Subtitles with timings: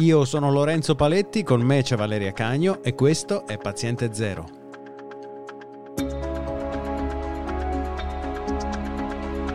[0.00, 4.44] Io sono Lorenzo Paletti, con me c'è Valeria Cagno e questo è Paziente Zero.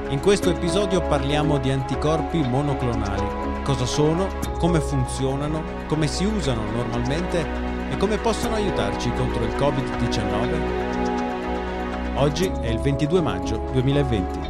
[0.10, 3.62] In questo episodio parliamo di anticorpi monoclonali.
[3.64, 7.46] Cosa sono, come funzionano, come si usano normalmente
[7.92, 12.16] e come possono aiutarci contro il Covid-19.
[12.16, 14.41] Oggi è il 22 maggio 2020.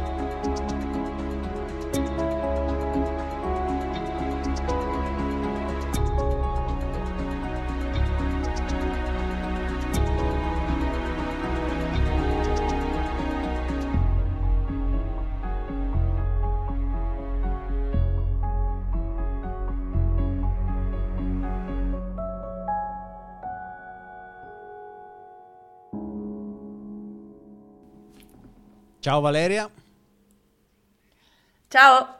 [29.02, 29.68] Ciao Valeria.
[31.66, 32.16] Ciao.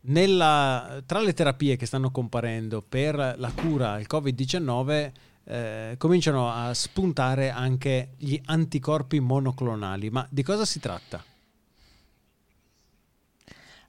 [0.00, 5.12] Nella, tra le terapie che stanno comparendo per la cura al Covid-19
[5.44, 11.22] eh, cominciano a spuntare anche gli anticorpi monoclonali, ma di cosa si tratta?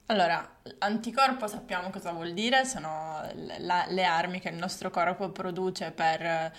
[0.06, 3.22] Allora, anticorpo sappiamo cosa vuol dire, sono
[3.58, 6.52] la, le armi che il nostro corpo produce per eh,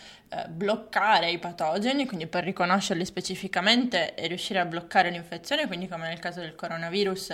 [0.49, 6.17] bloccare i patogeni, quindi per riconoscerli specificamente e riuscire a bloccare l'infezione, quindi come nel
[6.17, 7.29] caso del coronavirus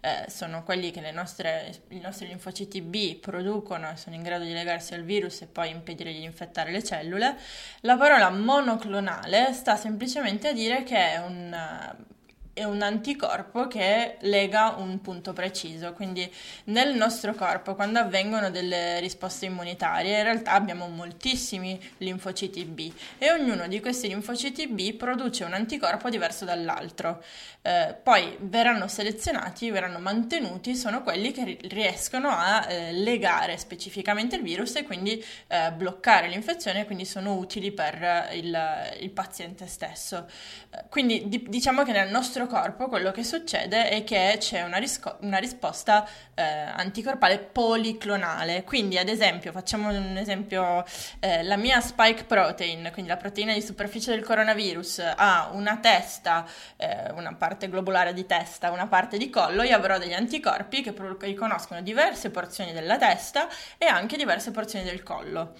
[0.00, 4.52] eh, sono quelli che nostre, i nostri linfociti B producono e sono in grado di
[4.52, 7.36] legarsi al virus e poi impedire di infettare le cellule.
[7.80, 12.12] La parola monoclonale sta semplicemente a dire che è un
[12.54, 16.32] è un anticorpo che lega un punto preciso, quindi
[16.66, 23.32] nel nostro corpo quando avvengono delle risposte immunitarie in realtà abbiamo moltissimi linfociti B e
[23.32, 27.22] ognuno di questi linfociti B produce un anticorpo diverso dall'altro.
[27.60, 34.42] Eh, poi verranno selezionati, verranno mantenuti, sono quelli che riescono a eh, legare specificamente il
[34.42, 38.56] virus e quindi eh, bloccare l'infezione, quindi sono utili per il,
[39.00, 40.28] il paziente stesso.
[40.70, 44.62] Eh, quindi di- diciamo che nel nostro nostro corpo quello che succede è che c'è
[44.62, 48.64] una, risco- una risposta eh, anticorpale policlonale.
[48.64, 50.84] Quindi, ad esempio, facciamo un esempio,
[51.20, 56.46] eh, la mia spike protein, quindi la proteina di superficie del coronavirus, ha una testa,
[56.76, 60.92] eh, una parte globulare di testa, una parte di collo, io avrò degli anticorpi che
[60.92, 65.54] pro- riconoscono diverse porzioni della testa e anche diverse porzioni del collo.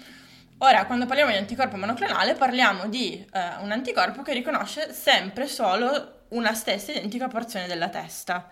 [0.58, 6.13] Ora, quando parliamo di anticorpo monoclonale, parliamo di uh, un anticorpo che riconosce sempre solo
[6.28, 8.48] una stessa identica porzione della testa.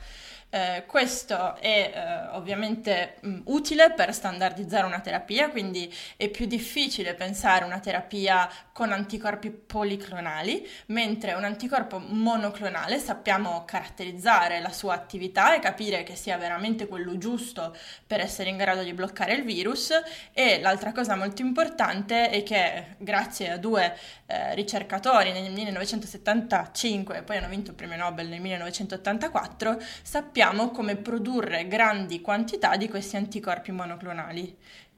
[0.55, 7.15] Eh, questo è eh, ovviamente mh, utile per standardizzare una terapia, quindi è più difficile
[7.15, 15.55] pensare una terapia con anticorpi policlonali, mentre un anticorpo monoclonale sappiamo caratterizzare la sua attività
[15.55, 17.75] e capire che sia veramente quello giusto
[18.07, 19.91] per essere in grado di bloccare il virus.
[20.35, 23.97] E l'altra cosa molto importante è che grazie a due
[24.27, 30.73] eh, ricercatori nel 1975 e poi hanno vinto il premio Nobel nel 1984, sappiamo sappiamo
[30.73, 34.57] come produrre grandi quantità di questi anticorpi monoclonali.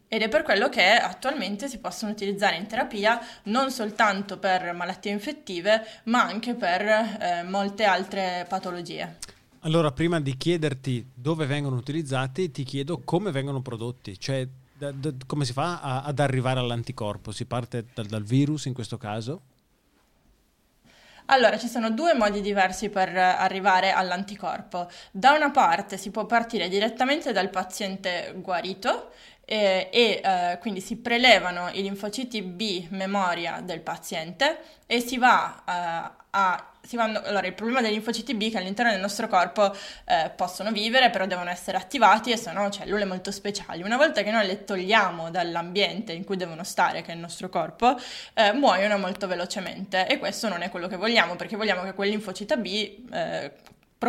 [0.09, 5.12] Ed è per quello che attualmente si possono utilizzare in terapia non soltanto per malattie
[5.12, 9.19] infettive, ma anche per eh, molte altre patologie.
[9.60, 15.12] Allora, prima di chiederti dove vengono utilizzati, ti chiedo come vengono prodotti, cioè da, da,
[15.27, 17.33] come si fa a, ad arrivare all'anticorpo?
[17.33, 19.43] Si parte dal, dal virus in questo caso?
[21.27, 24.89] Allora, ci sono due modi diversi per arrivare all'anticorpo.
[25.11, 29.11] Da una parte si può partire direttamente dal paziente guarito
[29.47, 35.63] eh, e eh, quindi si prelevano i linfociti B memoria del paziente e si va
[35.67, 39.75] eh, a vanno, allora, il problema degli linfociti B è che all'interno del nostro corpo
[40.05, 43.83] eh, possono vivere, però devono essere attivati e sono cellule molto speciali.
[43.83, 47.49] Una volta che noi le togliamo dall'ambiente in cui devono stare, che è il nostro
[47.49, 47.99] corpo,
[48.34, 52.11] eh, muoiono molto velocemente e questo non è quello che vogliamo, perché vogliamo che quel
[52.11, 53.53] linfocita B eh,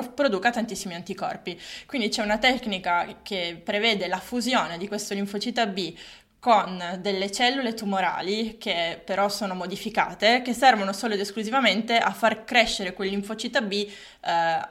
[0.04, 1.60] produca tantissimi anticorpi.
[1.86, 5.96] Quindi c'è una tecnica che prevede la fusione di questo linfocita B
[6.46, 12.44] con delle cellule tumorali che però sono modificate, che servono solo ed esclusivamente a far
[12.44, 13.90] crescere quell'infocita B eh,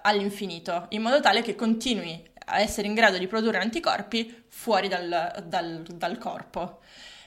[0.03, 5.45] all'infinito, in modo tale che continui a essere in grado di produrre anticorpi fuori dal,
[5.49, 6.79] dal, dal corpo.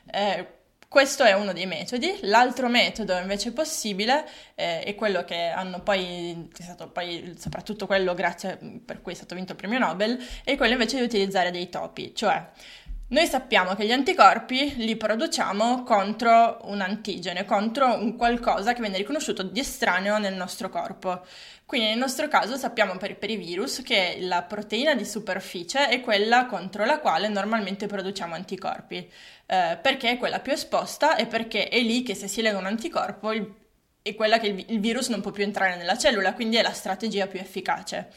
[0.10, 0.48] Eh,
[0.88, 2.18] questo è uno dei metodi.
[2.22, 8.14] L'altro metodo invece possibile eh, è quello che hanno poi, è stato poi soprattutto quello
[8.14, 11.68] grazie per cui è stato vinto il premio Nobel, è quello invece di utilizzare dei
[11.68, 12.50] topi, cioè
[13.10, 18.98] Noi sappiamo che gli anticorpi li produciamo contro un antigene, contro un qualcosa che viene
[18.98, 21.26] riconosciuto di estraneo nel nostro corpo.
[21.66, 26.02] Quindi nel nostro caso sappiamo per, per, i virus che la proteina di superficie è
[26.02, 29.10] quella contro la quale normalmente produciamo anticorpi,
[29.46, 32.66] eh, perché è quella più esposta e perché è lì che se si lega un
[32.66, 33.54] anticorpo il,
[34.02, 36.74] è quella che il, il virus non può più entrare nella cellula, quindi è la
[36.74, 38.12] strategia più efficace.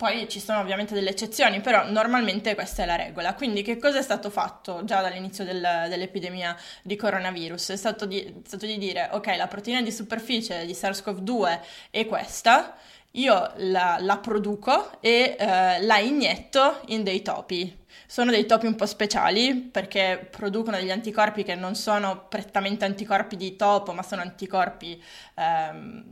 [0.00, 3.34] Poi ci sono ovviamente delle eccezioni, però normalmente questa è la regola.
[3.34, 5.60] Quindi che cosa è stato fatto già dall'inizio del,
[5.90, 7.72] dell'epidemia di coronavirus?
[7.72, 11.60] È stato di, è stato di, dire, ok, la proteina di superficie di SARS-CoV-2
[11.90, 12.78] è questa,
[13.10, 17.84] io la, la produco e eh, la inietto in dei topi.
[18.06, 23.36] Sono dei topi un po' speciali perché producono degli anticorpi che non sono prettamente anticorpi
[23.36, 24.98] di topo, ma sono anticorpi...
[25.34, 26.04] Ehm,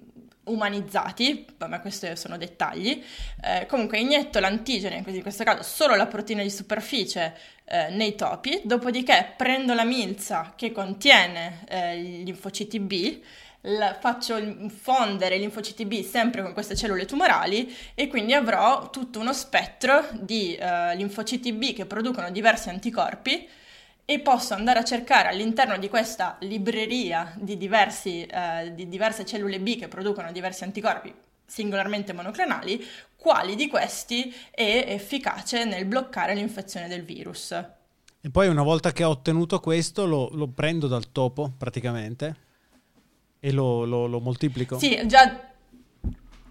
[0.49, 3.03] umanizzati, ma questi sono dettagli.
[3.43, 7.35] Eh, comunque inietto l'antigene, in questo caso solo la proteina di superficie
[7.65, 13.21] eh, nei topi, dopodiché prendo la milza che contiene eh, gli linfociti B,
[13.62, 19.19] la, faccio fondere gli linfociti B sempre con queste cellule tumorali e quindi avrò tutto
[19.19, 23.49] uno spettro di eh, linfociti B che producono diversi anticorpi
[24.10, 29.60] e posso andare a cercare all'interno di questa libreria di, diversi, eh, di diverse cellule
[29.60, 31.14] B che producono diversi anticorpi
[31.44, 32.82] singolarmente monoclonali,
[33.16, 37.50] quali di questi è efficace nel bloccare l'infezione del virus.
[37.50, 42.37] E poi una volta che ho ottenuto questo lo, lo prendo dal topo praticamente
[43.38, 44.78] e lo, lo, lo moltiplico?
[44.78, 45.48] Sì, già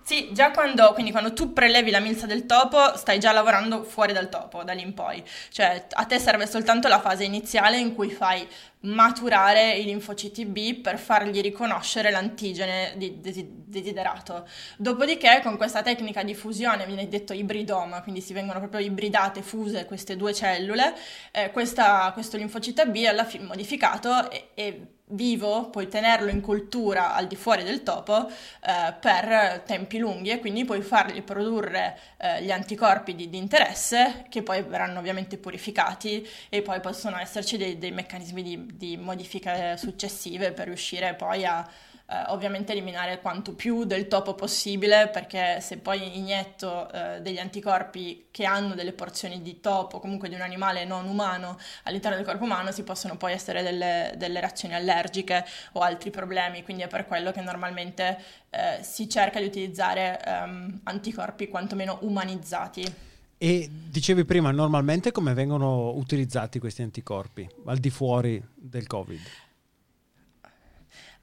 [0.07, 4.29] sì, già quando, quando tu prelevi la milza del topo, stai già lavorando fuori dal
[4.29, 5.21] topo, da lì in poi.
[5.49, 8.47] Cioè, a te serve soltanto la fase iniziale in cui fai
[8.83, 14.47] maturare i linfociti B per fargli riconoscere l'antigene desiderato.
[14.77, 19.83] Dopodiché, con questa tecnica di fusione, viene detto ibridoma, quindi si vengono proprio ibridate, fuse
[19.83, 20.95] queste due cellule,
[21.33, 27.13] eh, questa, questo linfocito B alla fine modificato e, e vivo, puoi tenerlo in cultura
[27.13, 32.43] al di fuori del topo eh, per tempi lunghi e quindi puoi fargli produrre eh,
[32.43, 37.77] gli anticorpi di, di, interesse che poi verranno ovviamente purificati e poi possono esserci dei,
[37.77, 41.67] dei meccanismi di, di modifiche successive per riuscire poi a
[42.09, 48.27] eh, ovviamente eliminare quanto più del topo possibile perché se poi inietto eh, degli anticorpi
[48.31, 52.45] che hanno delle porzioni di topo, comunque di un animale non umano all'interno del corpo
[52.45, 57.05] umano, si possono poi essere delle, delle reazioni allergiche o altri problemi, quindi è per
[57.07, 58.17] quello che normalmente
[58.51, 63.05] eh, si cerca di utilizzare ehm, anticorpi quantomeno umanizzati.
[63.39, 69.19] E dicevi prima, normalmente come vengono utilizzati questi anticorpi al di fuori del Covid?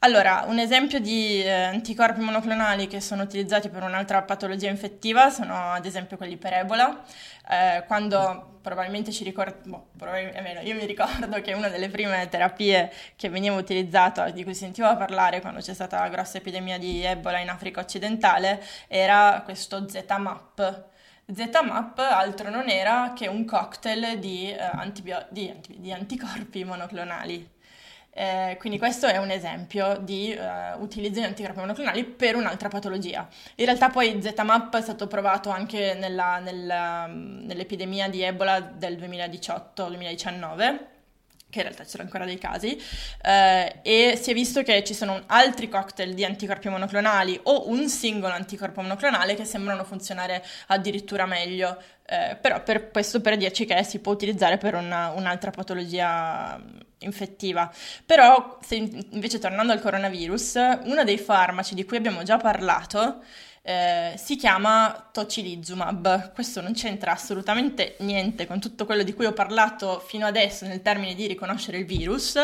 [0.04, 5.72] Allora, un esempio di eh, anticorpi monoclonali che sono utilizzati per un'altra patologia infettiva sono
[5.72, 7.02] ad esempio quelli per Ebola.
[7.48, 10.06] Eh, quando probabilmente ci ricordiamo, boh,
[10.62, 14.94] io mi ricordo che una delle prime terapie che veniva utilizzata, di cui si sentiva
[14.94, 20.84] parlare quando c'è stata la grossa epidemia di Ebola in Africa occidentale, era questo ZMAP.
[21.32, 27.53] ZMAP altro non era che un cocktail di, eh, antibio- di, anti- di anticorpi monoclonali.
[28.16, 33.28] Eh, quindi questo è un esempio di uh, utilizzo di anticorpi monoclonali per un'altra patologia.
[33.56, 40.92] In realtà poi ZMAP è stato provato anche nella, nella, nell'epidemia di Ebola del 2018-2019
[41.54, 42.80] che in realtà c'erano ancora dei casi,
[43.22, 47.88] eh, e si è visto che ci sono altri cocktail di anticorpi monoclonali o un
[47.88, 53.82] singolo anticorpo monoclonale che sembrano funzionare addirittura meglio, eh, però per questo per dirci che
[53.84, 56.60] si può utilizzare per una, un'altra patologia
[56.98, 57.72] infettiva.
[58.04, 63.22] Però, se invece tornando al coronavirus, uno dei farmaci di cui abbiamo già parlato
[63.66, 66.34] eh, si chiama tocilizumab.
[66.34, 70.82] Questo non c'entra assolutamente niente con tutto quello di cui ho parlato fino adesso nel
[70.82, 72.38] termine di riconoscere il virus,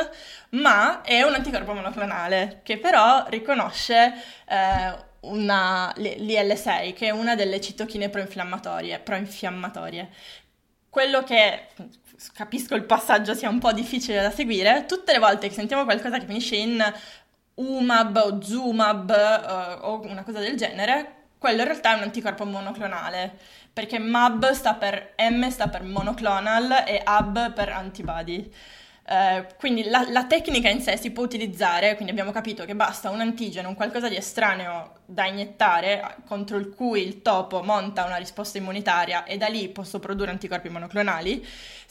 [0.51, 4.15] ma è un anticorpo monoclonale che però riconosce
[4.49, 8.99] eh, una, l'IL6, che è una delle citochine proinfiammatorie.
[9.01, 10.09] proinfiammatorie.
[10.89, 11.67] Quello che
[12.33, 16.19] capisco il passaggio sia un po' difficile da seguire, tutte le volte che sentiamo qualcosa
[16.19, 16.83] che finisce in
[17.61, 22.45] UMAB o ZUMAB uh, o una cosa del genere, quello in realtà è un anticorpo
[22.45, 23.37] monoclonale,
[23.73, 28.51] perché MAB sta per M sta per monoclonal e AB per antibody.
[29.13, 33.11] Eh, quindi la, la, tecnica in sé si può utilizzare, quindi abbiamo capito che basta
[33.11, 38.17] un antigeno, un qualcosa di estraneo da iniettare contro il cui il topo monta una
[38.17, 41.45] risposta immunitaria e da lì posso produrre anticorpi monoclonali.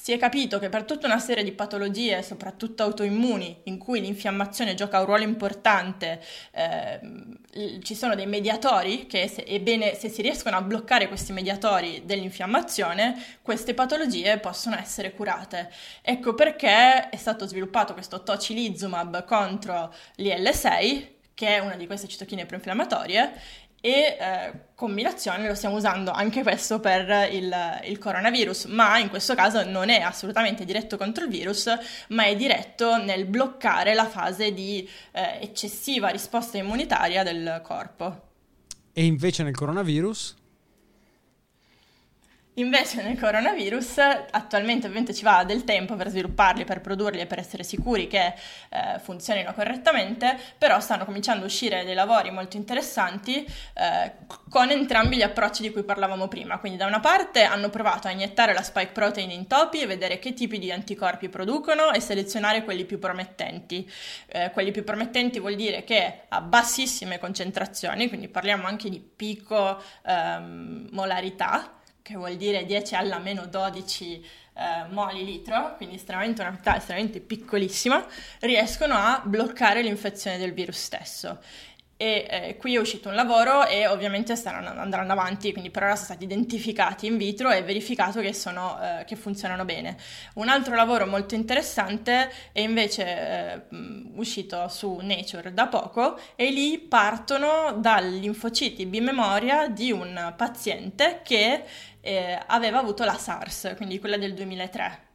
[0.09, 4.73] Si è capito che per tutta una serie di patologie, soprattutto autoimmuni, in cui l'infiammazione
[4.73, 6.99] gioca un ruolo importante, eh,
[7.83, 13.23] ci sono dei mediatori che, se, ebbene, se si riescono a bloccare questi mediatori dell'infiammazione,
[13.43, 15.71] queste patologie possono essere curate.
[16.01, 22.47] Ecco perché è stato sviluppato questo tocilizumab contro l'IL6, che è una di queste citochine
[22.47, 23.31] proinfiammatorie,
[23.81, 27.53] e eh, combinazione lo stiamo usando anche questo per il,
[27.85, 31.69] il, coronavirus, ma in questo caso non è assolutamente diretto contro il virus,
[32.09, 38.27] ma è diretto nel bloccare la fase di eh, eccessiva risposta immunitaria del corpo.
[38.93, 40.38] E invece nel coronavirus?
[42.55, 43.99] Invece nel coronavirus
[44.31, 48.33] attualmente ovviamente ci va del tempo per svilupparli, per produrli e per essere sicuri che
[48.69, 54.13] eh, funzionino correttamente, però stanno cominciando a uscire dei lavori molto interessanti eh,
[54.49, 56.57] con entrambi gli approcci di cui parlavamo prima.
[56.57, 60.19] Quindi da una parte hanno provato a iniettare la spike protein in topi e vedere
[60.19, 63.89] che tipi di anticorpi producono e selezionare quelli più promettenti.
[64.25, 69.81] Eh, quelli più promettenti vuol dire che a bassissime concentrazioni, quindi parliamo anche di picco
[70.05, 71.75] ehm, molarità,
[72.09, 74.25] che vuol dire 10 alla meno 12
[74.55, 78.03] eh, moli litro, quindi estremamente una quantità estremamente piccolissima,
[78.39, 81.37] riescono a bloccare l'infezione del virus stesso
[82.01, 85.95] e eh, qui è uscito un lavoro e ovviamente staranno, andranno avanti, quindi per ora
[85.95, 89.97] sono stati identificati in vitro e verificato che, sono, eh, che funzionano bene.
[90.35, 93.61] Un altro lavoro molto interessante è invece eh,
[94.15, 101.65] uscito su Nature da poco e lì partono dal linfociti B-memoria di un paziente che
[102.01, 105.07] eh, aveva avuto la SARS, quindi quella del 2003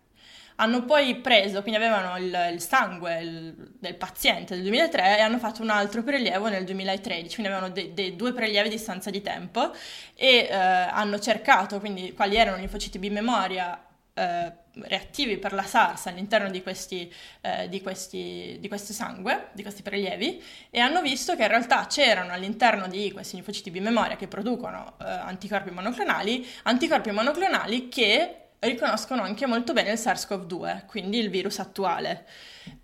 [0.57, 5.39] hanno poi preso, quindi avevano il, il sangue il, del paziente del 2003 e hanno
[5.39, 9.21] fatto un altro prelievo nel 2013, quindi avevano dei de due prelievi a distanza di
[9.21, 9.73] tempo
[10.15, 13.79] e eh, hanno cercato quindi quali erano i linfociti B memoria
[14.15, 14.53] eh,
[14.83, 19.83] reattivi per la SARS all'interno di questi, eh, di, questi, di questo sangue, di questi
[19.83, 24.29] prelievi, e hanno visto che in realtà c'erano all'interno di questi linfociti B memoria che
[24.29, 31.29] producono eh, anticorpi monoclonali, anticorpi monoclonali che riconoscono anche molto bene il SARS-CoV-2, quindi il
[31.29, 32.27] virus attuale.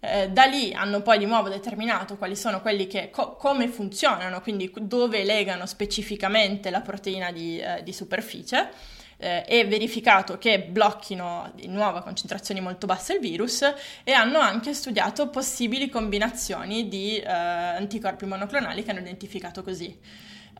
[0.00, 4.42] Eh, da lì hanno poi di nuovo determinato quali sono quelli che co- come funzionano,
[4.42, 11.52] quindi dove legano specificamente la proteina di, eh, di superficie eh, e verificato che blocchino
[11.54, 13.62] di nuovo a concentrazioni molto basse il virus
[14.02, 19.98] e hanno anche studiato possibili combinazioni di eh, anticorpi monoclonali che hanno identificato così.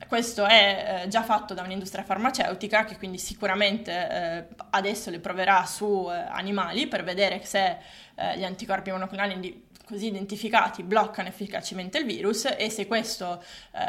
[0.06, 5.64] Questo è eh, già fatto da un'industria farmaceutica che quindi sicuramente eh, adesso le proverà
[5.66, 7.98] su eh, animali per vedere se
[8.36, 13.42] gli anticorpi monoclonali così identificati bloccano efficacemente il virus e se questo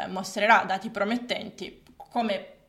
[0.08, 2.61] mostrerà dati promettenti come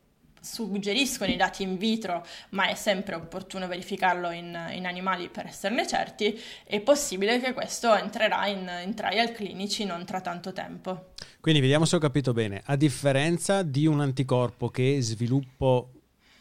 [0.43, 5.88] suggeriscono i dati in vitro, ma è sempre opportuno verificarlo in, in animali per esserne
[5.88, 11.12] certi, è possibile che questo entrerà in, in trial clinici non tra tanto tempo.
[11.39, 15.91] Quindi vediamo se ho capito bene, a differenza di un anticorpo che sviluppo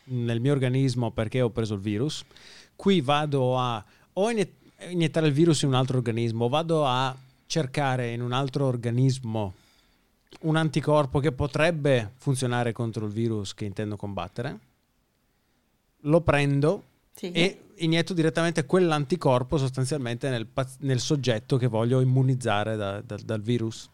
[0.04, 2.24] nel mio organismo perché ho preso il virus,
[2.74, 7.16] qui vado a o iniettare il virus in un altro organismo, vado a
[7.46, 9.54] cercare in un altro organismo
[10.40, 14.58] un anticorpo che potrebbe funzionare contro il virus che intendo combattere,
[16.00, 16.84] lo prendo
[17.14, 17.30] sì.
[17.32, 20.48] e inietto direttamente quell'anticorpo sostanzialmente nel,
[20.80, 23.88] nel soggetto che voglio immunizzare da, da, dal virus.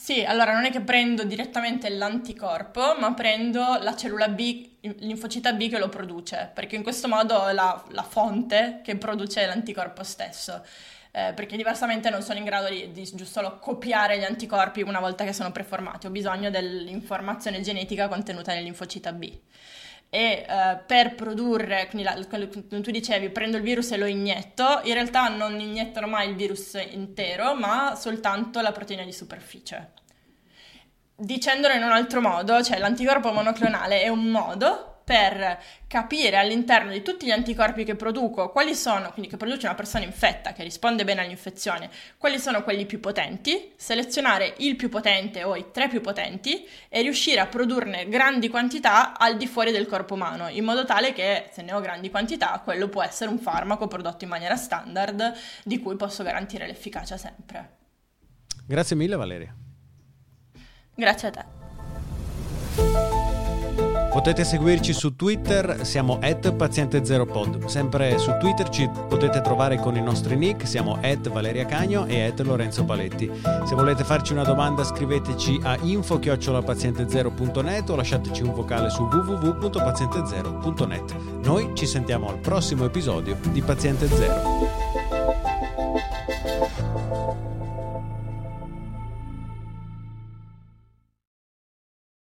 [0.00, 5.68] Sì, allora non è che prendo direttamente l'anticorpo, ma prendo la cellula B, l'infocita B
[5.68, 10.62] che lo produce, perché in questo modo è la, la fonte che produce l'anticorpo stesso
[11.10, 15.00] eh, perché diversamente non sono in grado di, di giusto solo copiare gli anticorpi una
[15.00, 19.32] volta che sono preformati, ho bisogno dell'informazione genetica contenuta nell'infocita B.
[20.10, 24.94] E uh, per produrre, quindi la, tu dicevi, prendo il virus e lo inietto, in
[24.94, 29.92] realtà non iniettano mai il virus intero, ma soltanto la proteina di superficie.
[31.14, 37.00] Dicendolo in un altro modo, cioè l'anticorpo monoclonale è un modo per capire all'interno di
[37.00, 41.02] tutti gli anticorpi che produco quali sono, quindi che produce una persona infetta che risponde
[41.04, 41.88] bene all'infezione,
[42.18, 47.00] quali sono quelli più potenti, selezionare il più potente o i tre più potenti e
[47.00, 51.48] riuscire a produrne grandi quantità al di fuori del corpo umano, in modo tale che
[51.52, 55.32] se ne ho grandi quantità, quello può essere un farmaco prodotto in maniera standard
[55.64, 57.76] di cui posso garantire l'efficacia sempre.
[58.66, 59.56] Grazie mille Valeria.
[60.94, 63.07] Grazie a te.
[64.18, 67.66] Potete seguirci su Twitter, siamo at paziente0pod.
[67.66, 72.24] Sempre su Twitter ci potete trovare con i nostri nick, siamo at Valeria Cagno e
[72.24, 73.30] at Lorenzo Paletti.
[73.64, 81.14] Se volete farci una domanda scriveteci a info-paziente0.net o lasciateci un vocale su www.paziente0.net.
[81.44, 84.87] Noi ci sentiamo al prossimo episodio di Paziente Zero.